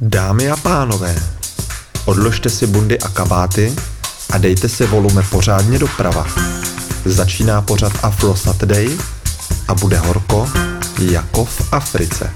[0.00, 1.16] Dámy a pánové,
[2.04, 3.72] odložte si bundy a kabáty
[4.30, 6.26] a dejte si volume pořádně doprava.
[7.04, 8.98] Začíná pořad Afro Saturday
[9.68, 10.48] a bude horko
[10.98, 12.30] jako v Africe.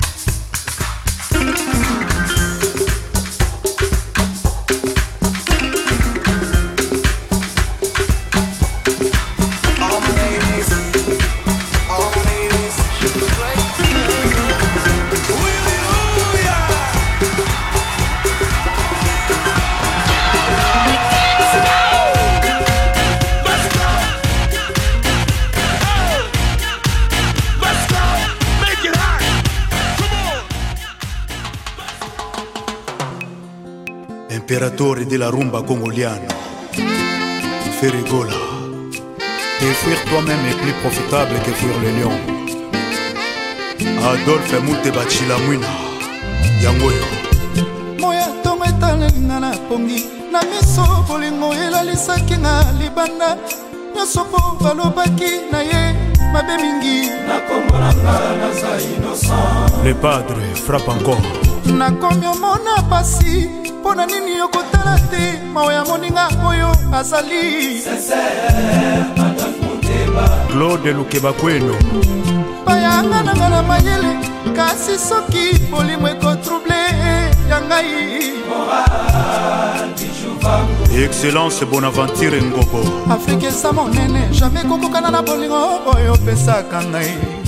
[35.12, 36.27] de la rumba congolienne.
[36.73, 38.33] Fais rigola.
[39.61, 42.16] Et fuir toi-même est plus profitable que fuir le lion.
[44.11, 45.66] Adolphe Moute Bachila Mouina.
[46.62, 47.05] Yangoyo.
[48.01, 50.02] Moya tongo etalinga na pongi
[50.33, 53.37] na miso bolingo elalisaki nga libanda
[53.95, 55.83] nyonso mpo balobaki na ye
[56.33, 57.10] mabe mingi
[59.85, 61.27] le padre frappe encore
[61.66, 67.41] nakomi omona pasi mpo na nini okotala te mawa ya moninga oyo azali
[70.50, 71.74] claude lukeba kweno
[72.66, 74.12] bayanga nanga na mayele
[74.56, 76.74] kasi soki molimo ekotrouble
[77.50, 77.92] ya ngai
[81.05, 82.80] excellence bonaventure ngobo
[83.12, 85.58] afrika eza monene jamai kokokana na bolingo
[85.92, 87.41] oyo opesaka ngai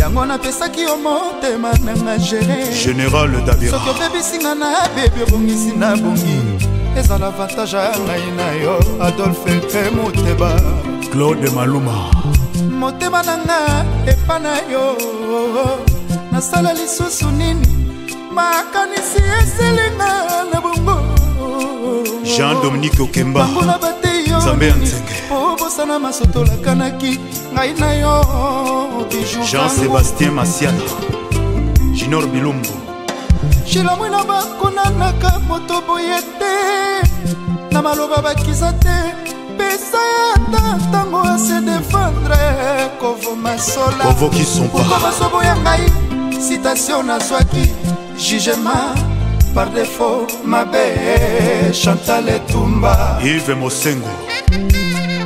[0.00, 6.36] yango napesaki yo motema nanga gere général dabira soki obebisinga na bebi obongisi na bongi
[6.98, 8.74] ezala avantage ya ngai na yo
[9.06, 10.48] adolphe mpe moteba
[11.12, 11.94] claude maluma
[12.82, 13.58] motema nanga
[14.12, 14.84] epa na yo
[16.32, 17.68] nasala lisusu nini
[18.34, 20.10] makanisi eselinga
[20.52, 20.96] na bongo
[22.24, 27.12] jean dominique okemba bangola batei yo nzambe ya nzenge po obosana masotolakanaki
[27.54, 28.14] ngai na yo
[29.50, 30.82] jean-sébastien masiata
[31.96, 32.68] junior bilumbu
[33.66, 37.08] shilomwina bakonanaka moto boye te
[37.70, 39.14] na maloba bakisa te
[39.58, 39.98] pesa
[40.34, 42.38] ata ntango ase defendre
[43.00, 45.92] kovoma solaovokisompaokomasobo ya ngai
[46.48, 47.72] citation nazwaki
[48.18, 48.94] jugema
[49.54, 54.08] par defo mabe chantal etumba ive mosengo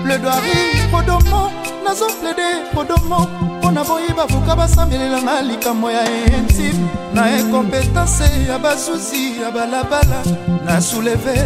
[0.05, 0.59] pledoiri
[0.93, 1.51] podomo
[1.85, 9.51] nazo plede podomo na boyiba fuka basambelelanga likambo ya intime na ekompetance ya bazuzi ya
[9.51, 10.21] balabala
[10.65, 11.37] na souleve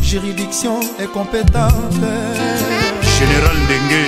[0.00, 2.12] juridiction ekompetante
[3.18, 4.04] général ndenge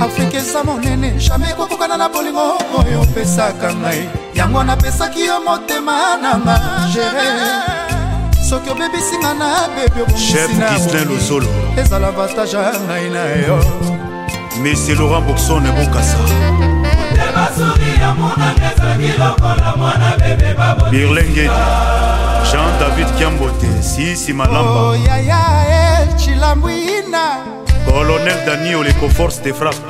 [0.00, 2.46] afrika eza monene jamai ekokokana na bolingo
[2.78, 6.56] oyo opesaka ngai yango napesaki yo motema nanga
[6.92, 7.28] gere
[8.48, 13.58] soki obebisi nga na bebi obongisi na ezala vantage ya ngai na yo
[14.60, 16.16] mese laurent boxon bokasa
[20.92, 21.50] birlengedi
[22.50, 24.96] jean david kiambote siisi malamba oh,
[27.90, 29.80] colonel daniel ecoforce de frappe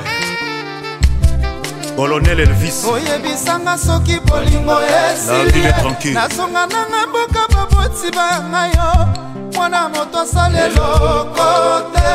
[1.97, 4.81] colonel elvis oyebisanga soki bolingo
[5.13, 9.09] esilinasonga nanga mboka baboti banga yo
[9.55, 12.09] mwana moto asala eloko te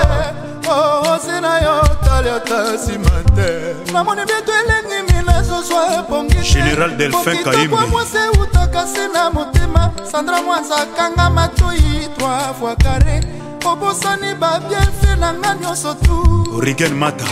[0.70, 1.91] ozi oh, na yo
[2.22, 8.88] mobali ata nsima te namoni bieto elengi mina zozwa epongi général delphin kaimbe mwasi eutaka
[8.88, 11.80] se na motema sandra mwanza akanga matoi
[12.20, 13.24] 3 fois carré
[13.66, 17.26] obosani babiefe na nga nyonso tu rigen mata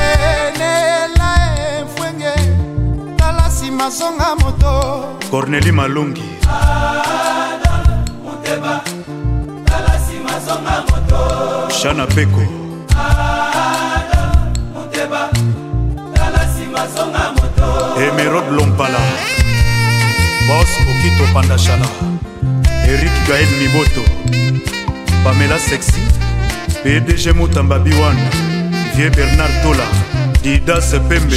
[0.00, 1.30] enela
[1.78, 2.32] efwenge
[3.16, 6.24] tala nsima zonga moto corneli malungi
[11.82, 12.40] shana peko
[12.96, 13.77] ah,
[17.98, 18.98] emerod lompala
[20.48, 21.86] bos okito pandashala
[22.86, 24.02] erik gael miboto
[25.24, 26.00] pamela sexi
[26.82, 28.16] pdg motamba biwan
[28.94, 29.86] vie bernard tola
[30.42, 31.34] didas pembe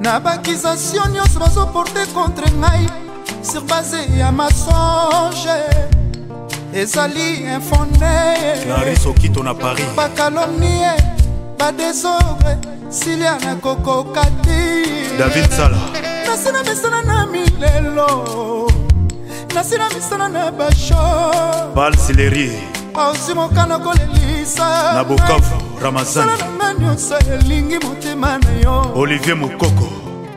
[0.00, 2.86] na bakizasio nyonso bazoporte contre ngai
[3.42, 5.60] sur base ya masonge
[6.74, 8.16] ezali infondé
[8.66, 11.11] claris okito na paris bakalomnie
[11.62, 12.56] badesore
[12.90, 14.60] silia nakokoka te
[15.18, 15.78] david sala
[16.26, 18.16] nasina misana na milelo
[19.54, 21.02] nasina misana na basho
[21.76, 22.48] bal sileri
[23.04, 29.88] ozwi mokano kolelisa na bukavu ramazananga nyonso elingi motema na yo olivier mokoko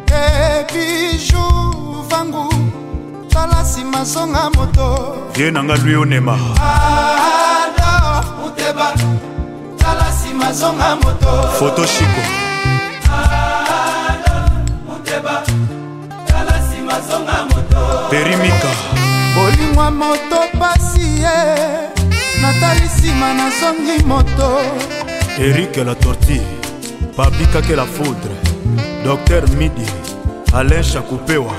[0.08, 2.54] ebiju eh, vangu
[3.30, 8.94] tala nsima songa moto vie nanga lui onema ador muteba
[10.36, 12.22] mazonga moto foto shiko
[14.88, 15.42] moteba
[16.28, 18.68] tala nsima zonga moto perimika
[19.36, 21.38] bolingwa moto pasi ye
[22.42, 24.60] natali nsima nazongi moto
[25.40, 26.58] erike la tortille
[27.18, 28.36] babikake la foudre
[29.04, 29.86] docteur midi
[30.54, 31.52] alain chakupewa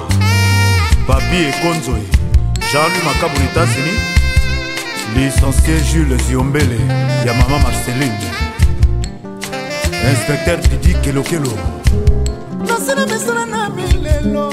[1.08, 2.02] babi ekonzoe
[2.73, 4.00] jean-louis makabu etats-unis
[5.17, 6.78] licencié jules ziombele
[7.26, 8.46] ya mama marceline
[10.11, 11.50] inspecteur didi kelokelo
[12.69, 14.53] nasina misala na milelo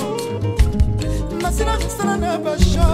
[1.41, 2.87] nasina misala na basha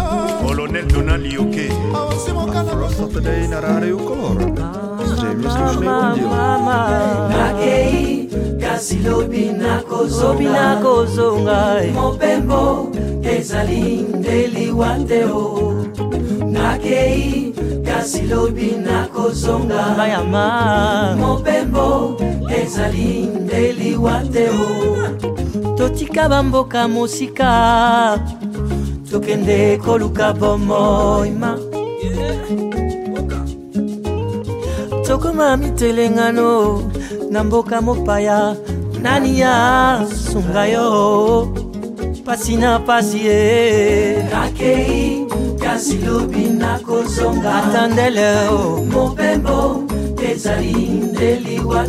[0.45, 4.51] colonel donald yoke awasimokanasatadei narareukolor
[5.21, 5.53] james
[7.35, 8.27] nakei
[8.61, 11.93] kasi lobi nakozobi nakozonga eh.
[11.93, 12.89] mopembo
[13.35, 15.85] ezali ndeliwa te o
[16.51, 17.53] nakei
[17.85, 19.95] kasi lobi nakozonga
[21.19, 22.18] mopembo
[22.69, 24.67] ezali nde liwa te o
[25.77, 27.49] totika bamboka mosika
[29.11, 31.51] tokende koluka bomoima
[35.07, 36.81] tokoma mitelengano
[37.31, 38.55] na mboka mopaya
[39.01, 40.91] nani asunga yo
[42.25, 43.17] pasi na pasi
[44.31, 45.25] nakei
[45.63, 49.89] kasi lobi nakozonga atandele o
[50.23, 51.87] ezali ndeliwa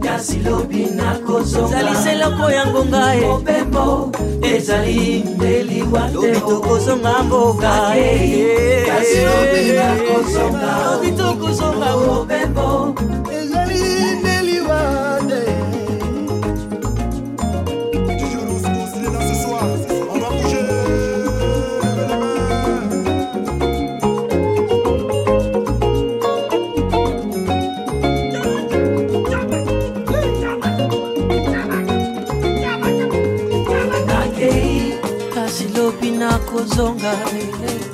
[0.06, 3.26] kasi lobi nakozongaezalisa eloko ya ngonga eh.
[3.26, 3.86] mopembo
[4.54, 6.14] ezali neliwa eh.
[6.14, 8.34] lobi tokozonga mboka oh.
[8.90, 12.68] kasi lobi nakozonga lobi tokozonga mopembo
[36.76, 37.85] zonga elele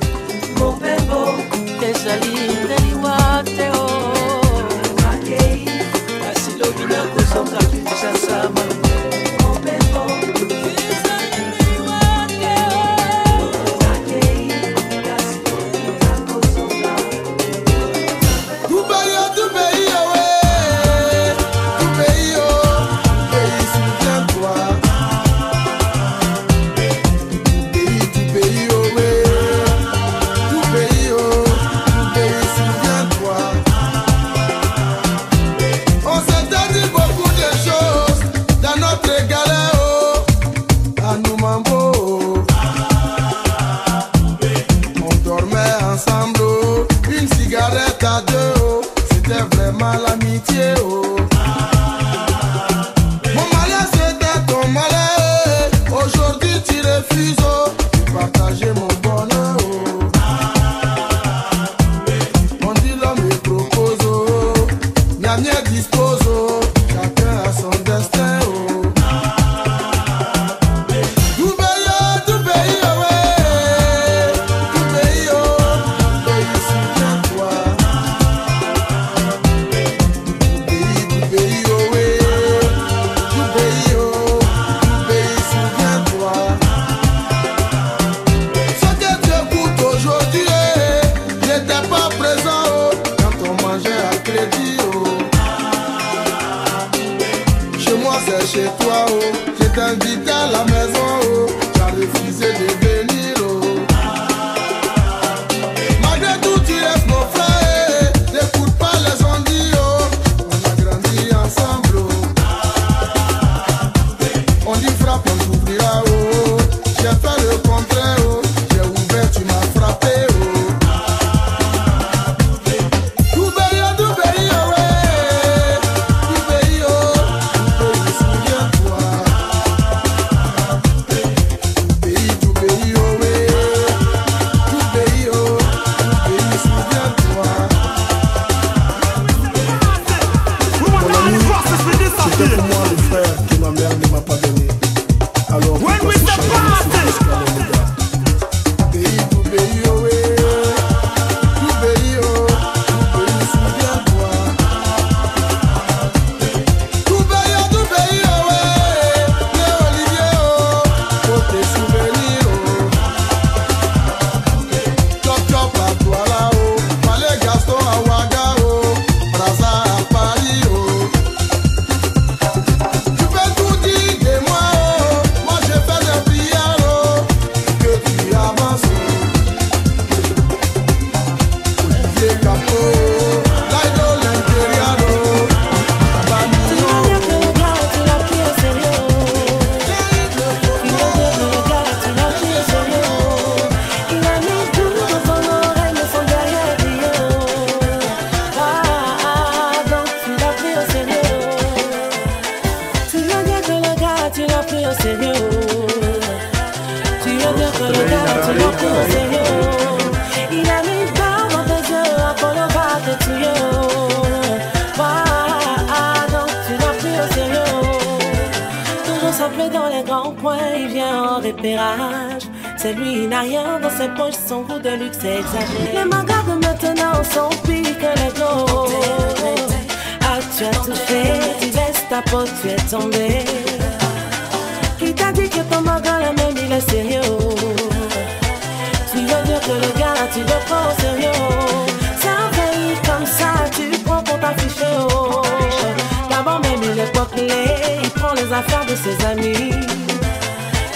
[248.51, 249.71] l'affaire de ses amis.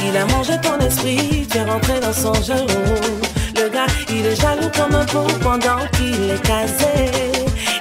[0.04, 2.66] Il a mangé ton esprit, tu es rentré dans son jeu.
[3.56, 6.94] Le gars, il est jaloux comme un bouc pendant qu'il est casé.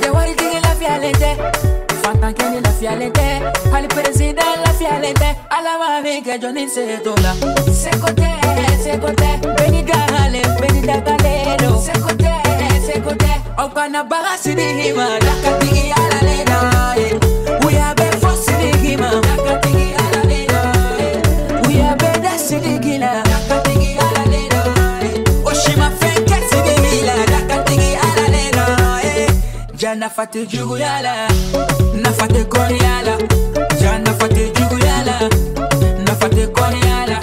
[0.00, 1.30] jawalitigi lafiyalen tɛ
[2.02, 3.26] fantankɛ ni lafiyalen tɛ
[3.72, 7.32] hali peresidan lafiyalen tɛ ala b'a min kɛ jɔn ni se t'o la
[7.82, 8.30] seko tɛ
[8.84, 12.32] seko tɛ bɛni dagale bɛni dagale don seko tɛ
[12.88, 16.58] seko tɛ o kana baga sini ma dakatigiya la le na
[16.96, 17.06] ye.
[17.16, 17.23] Eh.
[30.04, 31.28] na fatte juguyala
[31.94, 33.16] na fate konyala
[33.80, 35.18] jana fatte juguyala
[36.04, 37.20] na fate konyala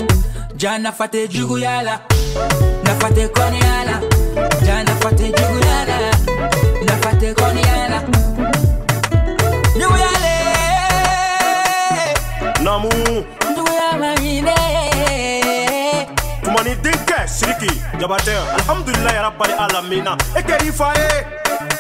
[0.56, 2.00] jana fatte juguyala
[2.84, 4.02] na fate konyala
[4.66, 6.00] jana fatte juguyala
[6.84, 8.02] na fatte konyala
[9.80, 10.36] juguyale
[12.64, 12.90] namu
[13.56, 14.56] juguyala ine
[16.44, 21.10] tumani denkɛ siriki jabatɛ alhamdulilahi rabali alamina e kɛr'i fa ye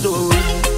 [0.00, 0.71] know.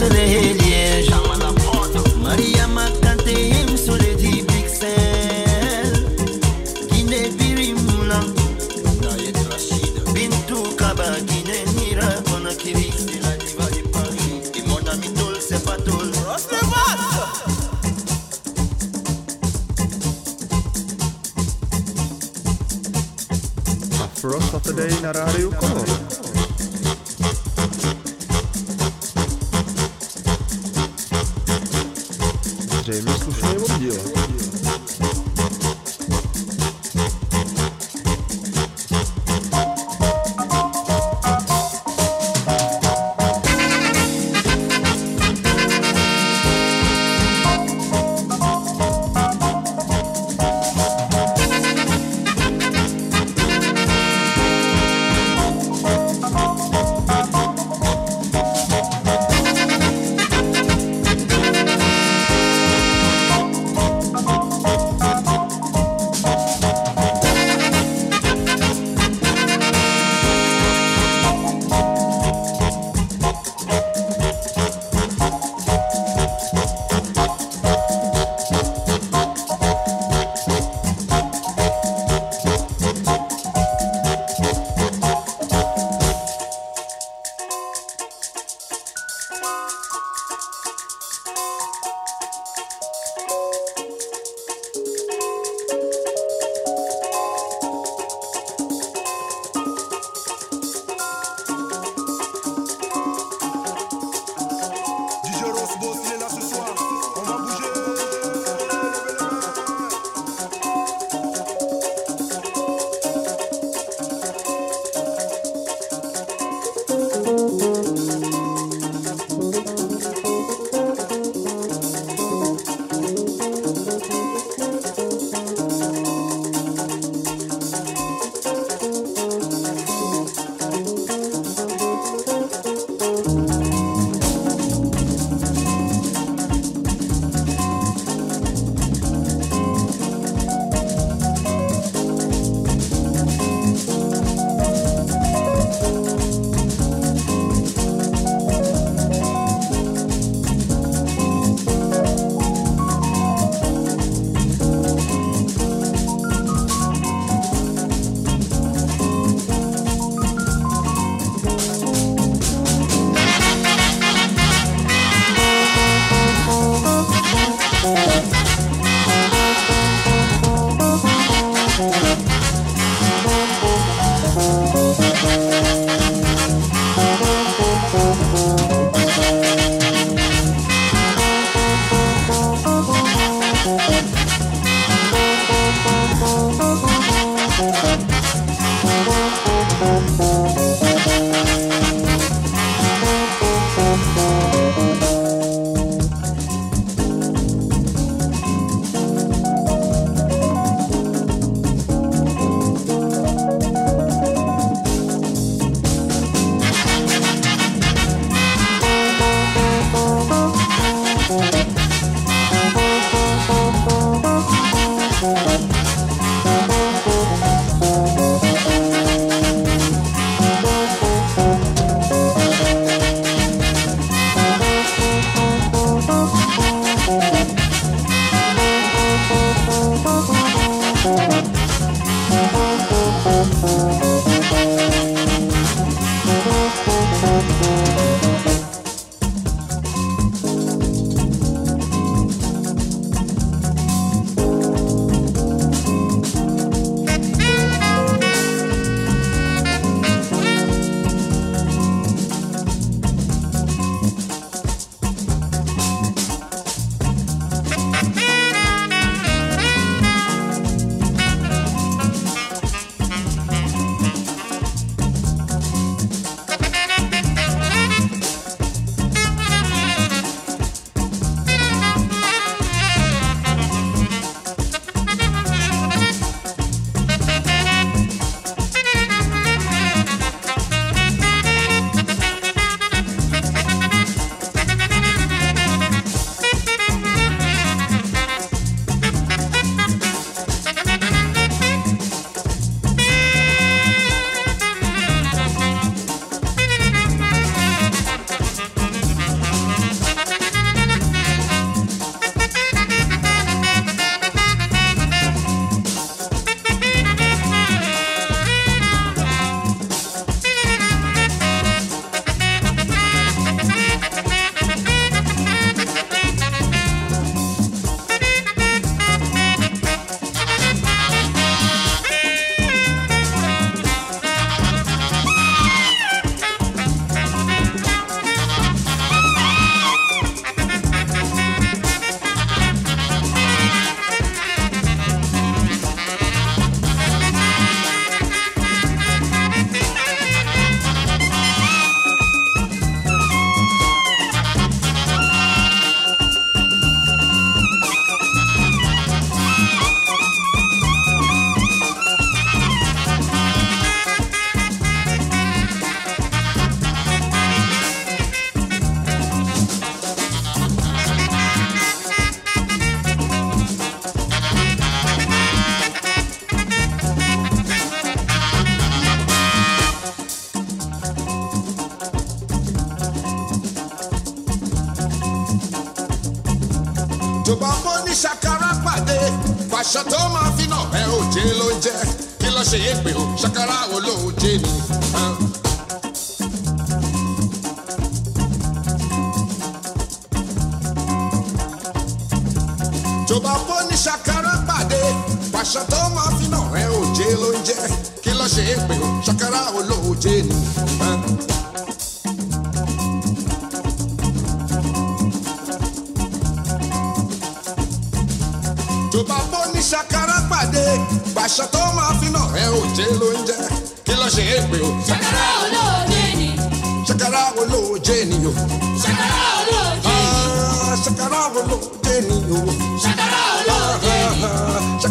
[0.00, 0.69] سنهلي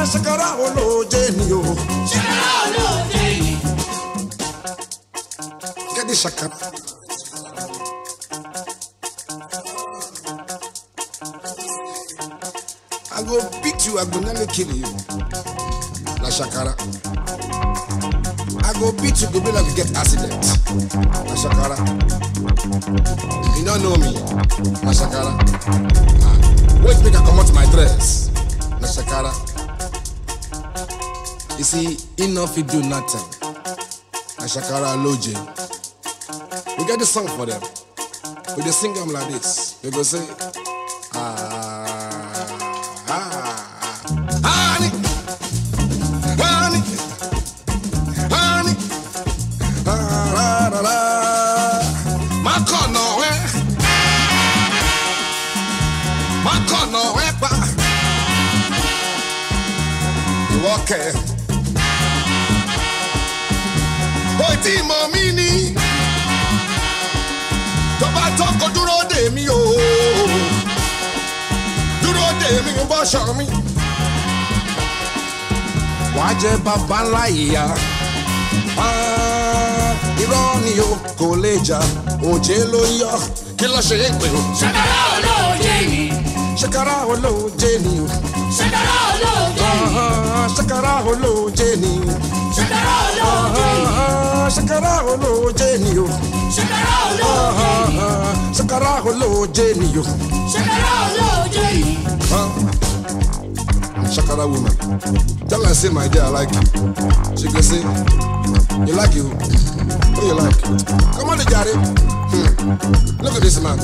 [0.00, 0.10] ni.
[0.12, 1.58] sakara olóje ni o.
[1.58, 1.74] Oh.
[1.74, 3.52] sakara olóje ni.
[5.94, 6.50] kẹ́ni sakara.
[13.18, 14.88] I go beat you, I go nearly kill you.
[16.22, 16.74] La shakara.
[19.00, 20.32] beat you, go be like you get accident.
[21.32, 21.78] Masakara.
[23.58, 24.12] You don't know me.
[24.84, 25.32] Masakara.
[25.32, 26.38] Ah.
[26.84, 28.28] Wait make I come out my dress.
[28.80, 29.32] Masakara.
[31.56, 33.24] You see, enough you do nothing.
[34.40, 35.34] Masakara Loje.
[36.78, 37.62] We get the song for them.
[38.56, 39.72] We they sing them like this.
[39.82, 40.20] They go say,
[76.78, 77.64] bàbá ńlá ìyá.
[80.22, 81.78] irọ́ ni o kò lè jà
[82.30, 83.10] òjé ló yọ
[83.58, 84.40] kí ló ṣe é pé o.
[84.60, 86.02] ṣàkàrà olóòjé ni.
[86.60, 88.06] ṣàkàrà olóòjé ni o.
[88.56, 89.82] ṣàkàrà olóòjé ni.
[90.56, 91.92] ṣàkàrà olóòjé ni.
[92.56, 94.00] ṣàkàrà olóòjé ni.
[94.02, 94.92] Ah, ah, ṣàkàrà
[99.10, 100.04] olóòjé ni o.
[100.52, 101.31] ṣàkàrà
[104.32, 104.72] another woman.
[105.48, 106.62] Tell her, say, my dear, I like you.
[107.36, 107.80] She can say,
[108.88, 109.28] you like you?
[110.16, 110.56] Who you like?
[110.62, 111.74] Come on, Jari.
[112.32, 113.22] Hmm.
[113.22, 113.78] Look at this man.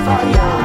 [0.07, 0.56] Fire.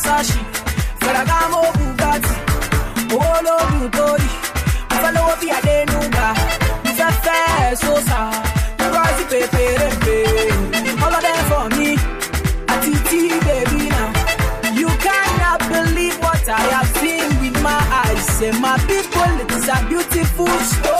[0.00, 0.38] Versace,
[1.00, 2.34] Ferragamo Bugatti,
[3.14, 4.30] Ologun Tori,
[4.90, 6.26] mo fẹ́ lówó bí Adénúgà,
[6.84, 8.20] mo fẹ́ fẹ́ Sosa,
[11.04, 11.90] All of them for me,
[12.72, 12.92] àti
[13.46, 14.08] baby now.
[14.80, 19.66] You cannot believe what I have seen with my eyes, and my people, it is
[19.68, 20.97] a beautiful story.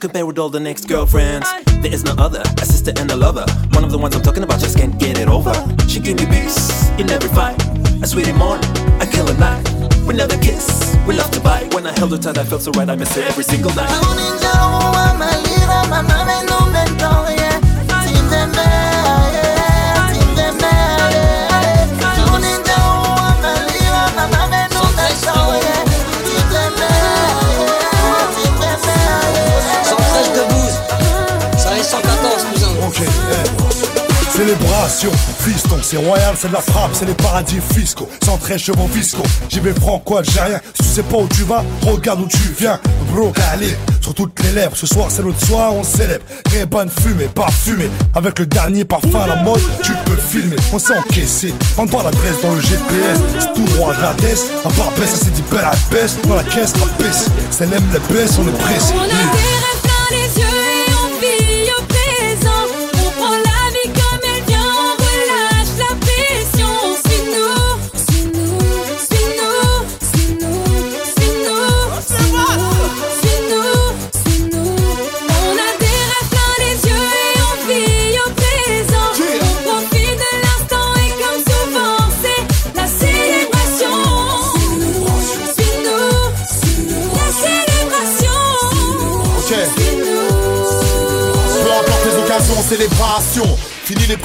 [0.00, 1.46] compare with all the next girlfriends.
[1.82, 3.44] There is no other, a sister and a lover.
[3.76, 5.52] One of the ones I'm talking about just can't get it over.
[5.88, 7.60] She give me peace in every fight.
[8.02, 8.68] A sweetie morning,
[9.00, 9.62] I kill a night.
[10.06, 11.72] We never kiss, we love to bite.
[11.74, 13.90] When I held her tight, I felt so right, I miss her every single night.
[34.50, 38.88] célébration, fiston, c'est royal, c'est de la frappe, c'est les paradis fiscaux, sans très chevaux
[38.92, 42.80] fiscaux, j'y vais franco-algérien, si tu sais pas où tu vas, regarde où tu viens,
[43.14, 46.90] bro, allez, sur toutes les lèvres, ce soir c'est l'autre soir, on célèbre, très bonne
[46.90, 51.54] fumée, parfumée, avec le dernier parfum à la mode, tu peux filmer, on s'est encaissé,
[51.74, 55.14] prendre pas l'adresse dans le GPS, c'est tout droit de la baisse, à part baisse,
[55.22, 58.48] c'est dit belle à baisse, dans la caisse, la baisse, c'est l'aime la baisse, on
[58.48, 58.94] est pressé,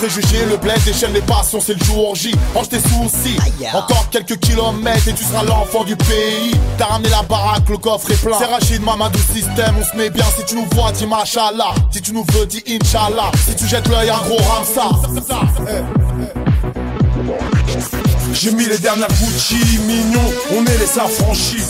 [0.08, 2.34] préjugés, le bled déchaîne les passions, c'est le jour J.
[2.54, 3.38] Range tes soucis.
[3.74, 6.54] Encore quelques kilomètres et tu seras l'enfant du pays.
[6.78, 8.38] T'as ramené la baraque, le coffre est plein.
[8.38, 10.26] C'est Rachid, maman du système, on se met bien.
[10.38, 13.32] Si tu nous vois, dis machala Si tu nous veux, dis inshallah.
[13.48, 14.90] Si tu jettes l'œil, un gros ramsa.
[18.34, 20.20] J'ai mis les dernières Gucci, mignon,
[20.54, 21.64] on est les affranchis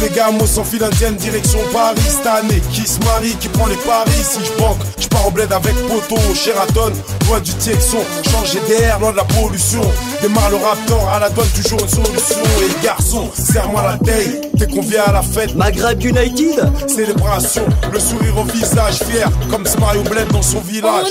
[0.00, 4.10] les gamos fil indienne direction Paris cette année Qui se marie, qui prend les paris
[4.22, 6.92] Si je banque, je pars au bled avec poteau Sheraton,
[7.28, 7.98] loin du Tiexon
[8.30, 9.80] Changer d'air, loin de la pollution
[10.22, 14.66] Démarre le raptor à la du toujours une solution Et garçon, serre-moi la taille T'es
[14.66, 20.28] convié à la fête Maghreb United Célébration, le sourire au visage fier Comme Mario Bled
[20.32, 21.04] dans son village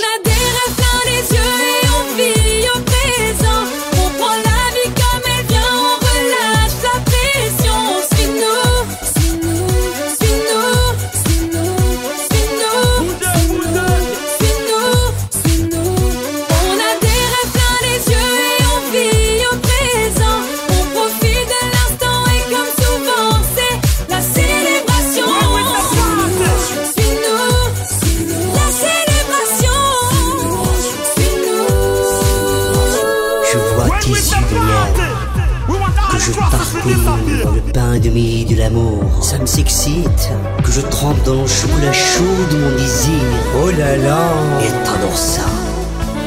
[36.88, 39.04] le pain de mie de l'amour.
[39.22, 40.30] Ça me s'excite
[40.62, 43.22] que je trempe dans le chocolat chaud de mon désir.
[43.64, 44.22] Oh là là
[44.62, 44.68] Et
[45.16, 45.42] ça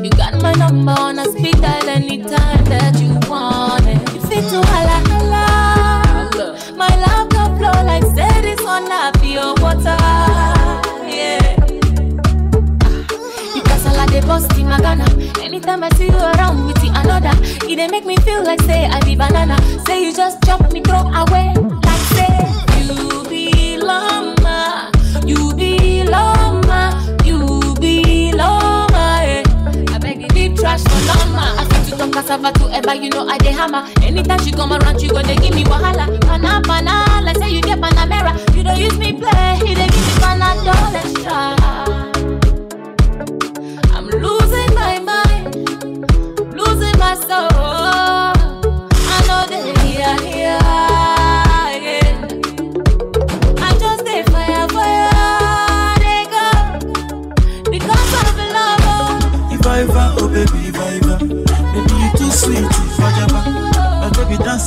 [0.02, 4.08] You got my number on a speed dial anytime that you want it.
[4.16, 5.37] If it's a holla.
[14.28, 15.06] bust in my Ghana.
[15.40, 17.32] Anytime I see you around with the another,
[17.66, 19.56] it they make me feel like say I be banana.
[19.86, 21.56] Say you just chop me, throw away.
[21.88, 22.34] Like say
[22.86, 24.92] you be lama,
[25.26, 26.82] you be lama,
[27.24, 29.06] you be lama.
[29.32, 29.42] Eh.
[29.94, 31.44] I beg you deep trash for lama.
[31.58, 33.88] I said you talk cassava to ever, you know I dey hammer.
[34.02, 36.04] Anytime she come around, you gonna give me wahala.
[36.20, 38.32] Pana pana, like say you get panamera.
[38.54, 41.87] You don't use me play, he dey give me panadol extra.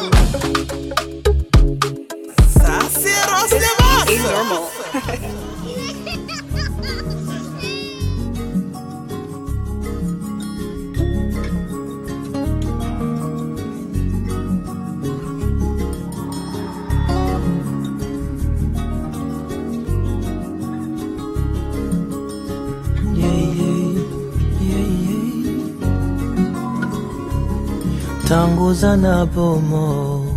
[28.78, 30.30] toza na bomoi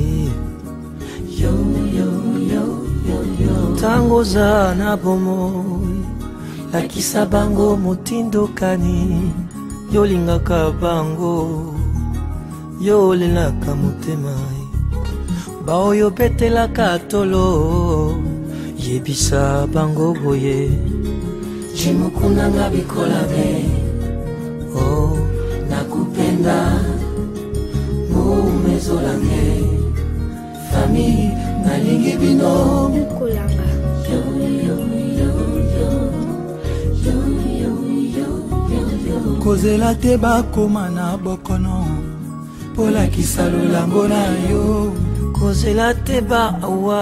[3.74, 6.06] ntango oza na bomoi
[6.74, 9.32] lakisa bango motindokani
[9.94, 11.34] yolingaka bango
[12.82, 14.61] yo olelaka motema
[15.68, 17.46] baoyo obetelaka tolo
[18.84, 20.60] yebisa bango boye
[21.78, 23.50] jimukunanga bikolabe
[24.76, 25.12] o oh.
[25.70, 26.58] nakupenda
[28.10, 29.46] mumezolange
[30.70, 31.30] fami
[31.66, 32.52] nalingi bino
[33.20, 33.62] kolanga
[39.44, 41.76] kozela te bakoma na bokono
[42.76, 44.62] polakisa lolango na yo
[45.42, 47.02] kozela te baawa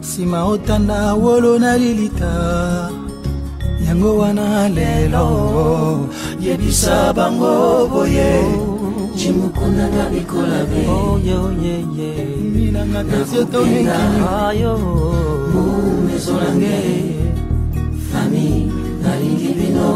[0.00, 2.34] nsima otanda wolo na lilita
[3.88, 5.26] yango wana lelo
[6.40, 8.32] yebisa bango boye
[9.16, 10.84] jimukuna na mikolabe
[12.54, 14.72] minanga tesi otomekiyo
[15.52, 16.78] mumezonange
[18.08, 18.48] fami
[19.02, 19.86] nalingi bino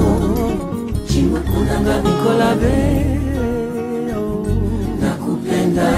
[1.10, 2.76] jimukunanga mikolabe
[5.00, 5.88] nakupenda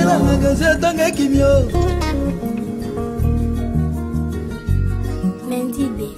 [0.00, 1.52] elamakanzi atanga ekimio
[5.48, 6.08] mendibe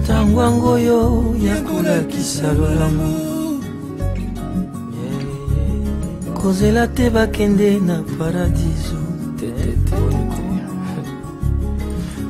[0.00, 1.00] ntango yango oyo
[1.46, 3.08] yakolakisa lolamu
[6.38, 8.97] kozela te bakende na paradiso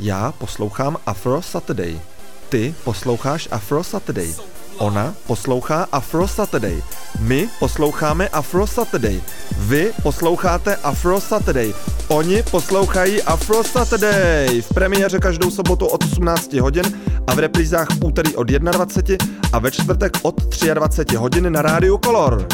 [0.02, 2.02] Já poslouchám Afro Saturday.
[2.50, 4.34] Ty posloucháš Afro Saturday.
[4.78, 6.82] Ona poslouchá Afro Saturday.
[7.20, 9.22] My posloucháme Afro Saturday.
[9.58, 11.74] Vy posloucháte Afro Saturday.
[12.08, 14.62] Oni poslouchají Afro Saturday.
[14.62, 16.84] V premiéře každou sobotu od 18 hodin
[17.28, 19.22] a v reprízách v úterý od 21
[19.54, 20.42] a ve čtvrtek od
[20.74, 22.48] 23 hodin na rádiu Color.